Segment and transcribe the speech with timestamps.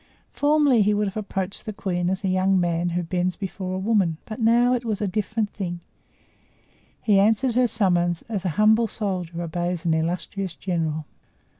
[0.31, 3.77] Formerly he would have approached the queen as a young man who bends before a
[3.77, 5.79] woman; but now it was a different thing;
[7.03, 11.05] he answered her summons as an humble soldier obeys an illustrious general.